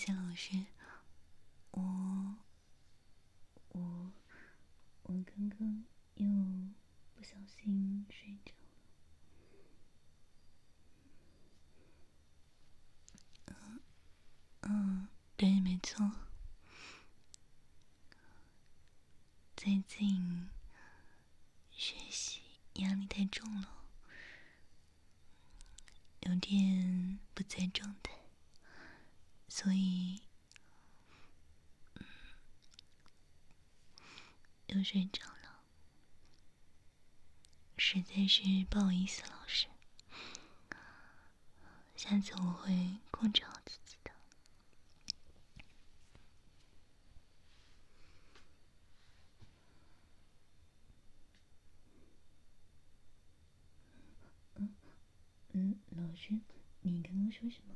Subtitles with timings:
[0.00, 0.64] 谢，老师，
[1.72, 2.36] 我
[3.68, 4.12] 我
[5.02, 5.84] 我刚刚
[6.14, 6.26] 又
[7.14, 8.54] 不小心睡着
[13.44, 13.48] 了。
[13.48, 13.80] 嗯
[14.62, 16.10] 嗯，对，没错。
[19.54, 20.48] 最近
[21.70, 22.40] 学习
[22.76, 23.68] 压力太重了，
[26.20, 28.18] 有点不在状态。
[29.52, 30.22] 所以，
[34.68, 35.64] 又睡着了，
[37.76, 39.66] 实在是不好意思，老师。
[41.96, 44.12] 下次我会控制好自己的。
[54.54, 54.74] 嗯
[55.52, 56.38] 嗯，老师，
[56.82, 57.74] 你刚刚说什么？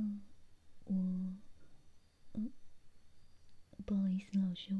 [0.00, 0.22] 嗯，
[0.84, 0.94] 我，
[2.34, 2.52] 嗯，
[3.84, 4.72] 不好意思，老师，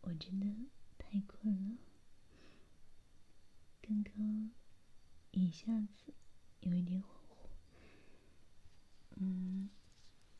[0.00, 0.46] 我，我真的
[0.96, 1.76] 太困了，
[3.82, 4.50] 刚刚
[5.32, 6.14] 一下子
[6.60, 7.50] 有一点恍惚，
[9.16, 9.68] 嗯，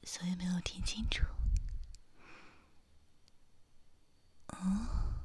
[0.03, 1.27] 所以没有听清楚。
[4.47, 5.20] 哦，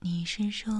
[0.00, 0.72] 你是说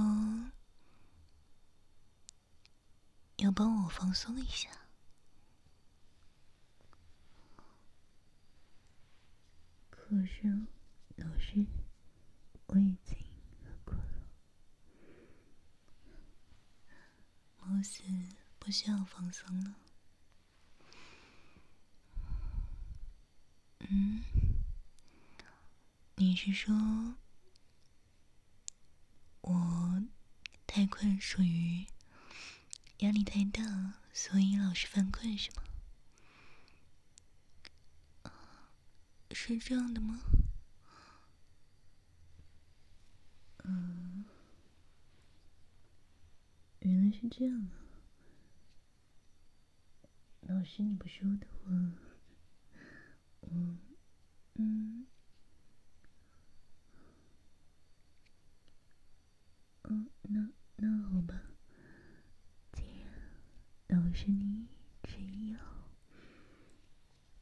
[3.37, 4.86] 要帮我放松一下？
[10.09, 10.47] 可是，
[11.17, 11.65] 老师，
[12.67, 13.17] 我已经
[13.61, 14.05] 很困了。
[17.57, 18.01] 貌似
[18.57, 19.75] 不需要放松了。
[23.79, 24.23] 嗯，
[26.15, 26.73] 你是说
[29.41, 30.03] 我
[30.65, 31.85] 太困，属于
[32.99, 35.63] 压力太大，所以老是犯困是吗？
[39.39, 40.19] 是这样的吗？
[43.63, 44.25] 嗯，
[46.79, 47.71] 原来是这样啊。
[50.41, 51.71] 老师，你不说的话，
[53.41, 53.49] 我，
[54.55, 55.05] 嗯，
[59.83, 61.39] 嗯，那那好吧，
[62.73, 63.13] 既然
[63.89, 64.67] 老师你
[65.03, 65.59] 执意要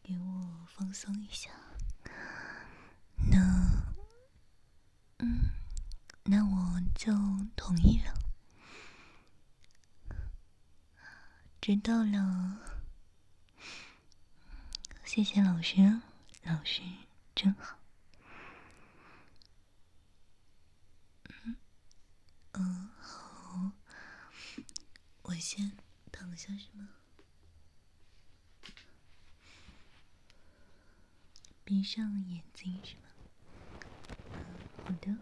[0.03, 1.49] 给我放松一下。
[6.27, 7.13] 那我就
[7.55, 8.11] 同意了。
[11.65, 12.59] 知道了，
[15.03, 15.99] 谢谢老师，
[16.43, 16.83] 老师
[17.33, 17.79] 真好。
[22.53, 23.71] 嗯，好，
[25.23, 25.71] 我先
[26.11, 26.87] 躺下是吗？
[31.63, 33.09] 闭上眼睛是吗？
[34.85, 35.17] 好的。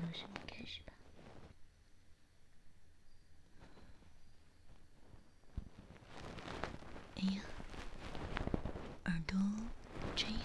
[0.00, 0.92] 老师，你开始吧。
[7.16, 7.42] 哎呀，
[9.04, 9.36] 耳朵
[10.16, 10.40] 真痒。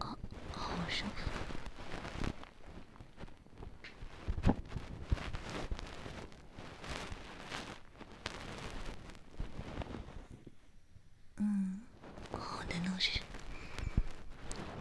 [0.00, 0.18] 哦，
[0.50, 1.30] 好舒服。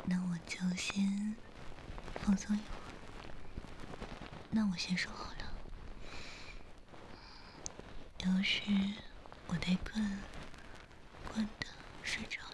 [0.05, 1.37] 那我就先
[2.15, 2.93] 放松一会儿。
[4.49, 5.59] 那我先说好了，
[8.19, 8.61] 要是
[9.47, 10.23] 我太困，
[11.23, 11.67] 困的
[12.01, 12.52] 睡着。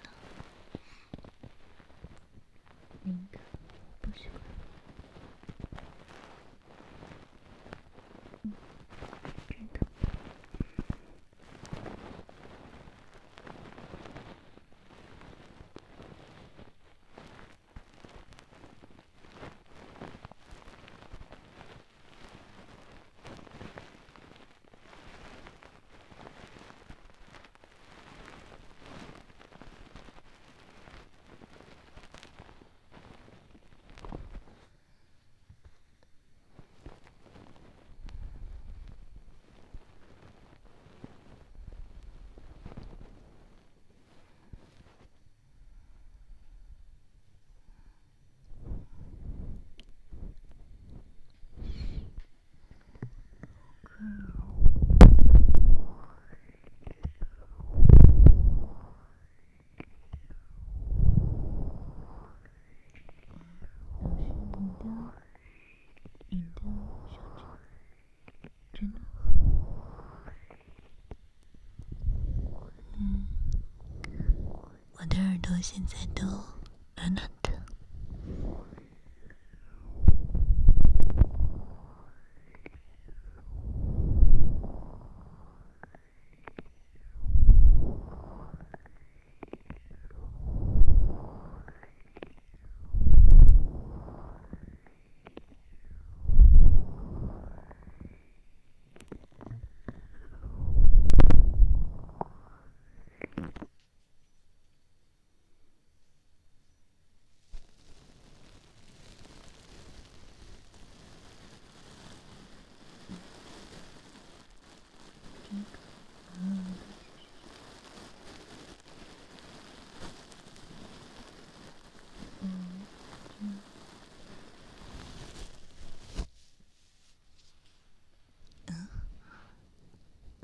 [75.59, 76.25] 我现在都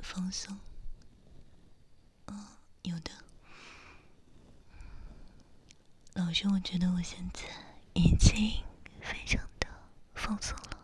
[0.08, 0.56] 放松，
[2.26, 2.46] 嗯，
[2.82, 3.10] 有的。
[6.14, 7.42] 老师，我觉得我现在
[7.92, 8.62] 已经
[9.00, 9.66] 非常的
[10.14, 10.76] 放松了。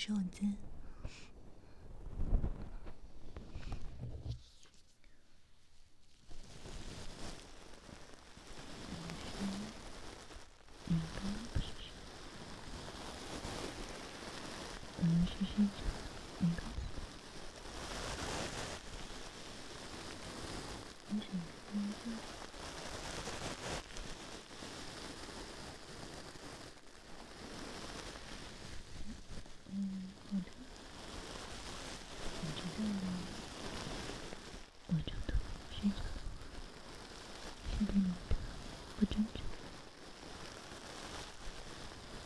[0.00, 0.46] 手机。
[10.86, 10.96] 嗯，
[11.52, 11.92] 不是是，
[15.02, 15.50] 嗯，是是，
[16.40, 16.56] 嗯，
[21.10, 22.08] 你想听吗？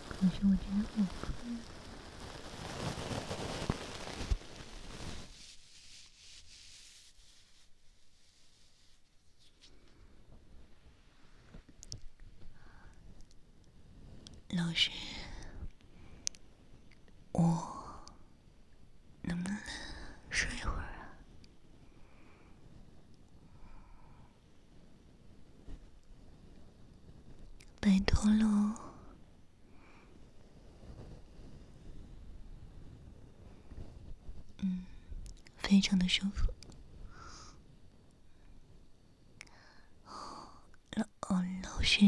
[0.09, 1.33] 可是我真的好困。
[14.75, 14.91] 老师，
[17.31, 18.03] 我
[19.23, 19.57] 能不能
[20.31, 21.15] 睡一会儿啊？
[27.79, 28.75] 拜托喽。
[34.59, 34.87] 嗯
[35.59, 36.53] 非常的舒服。
[40.97, 42.01] 老哦，老师，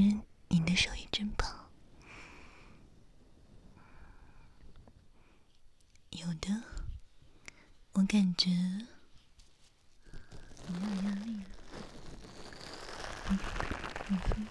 [0.48, 1.65] 你的手艺真棒。
[6.26, 6.60] 有的，
[7.92, 8.50] 我感觉
[10.66, 11.50] 没有压力了。
[13.28, 13.38] 嗯，
[14.02, 14.48] 放松。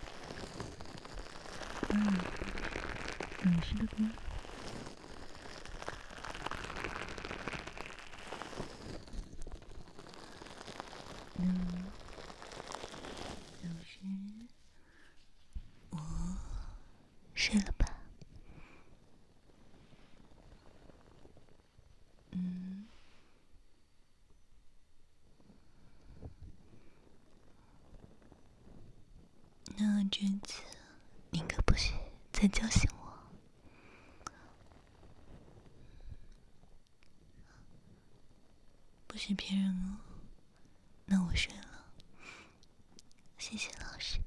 [1.90, 2.26] 嗯，
[3.42, 4.14] 老师的光。
[17.38, 17.86] 睡了吧？
[22.32, 22.88] 嗯。
[30.18, 30.62] 娟子
[31.30, 31.94] 你可不许
[32.32, 33.20] 再叫醒我，
[39.08, 39.98] 不许骗人哦。
[41.04, 41.86] 那我睡了，
[43.38, 44.22] 谢谢老师。